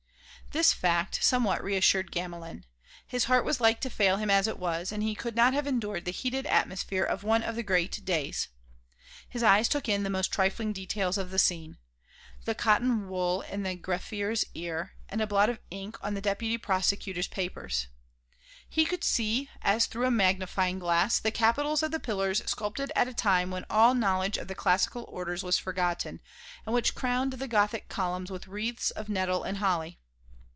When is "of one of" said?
7.05-7.55